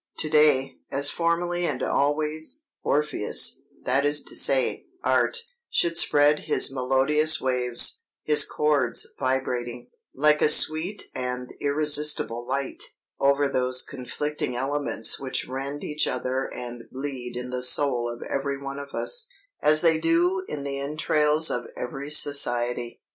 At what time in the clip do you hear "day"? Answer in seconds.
0.31-0.77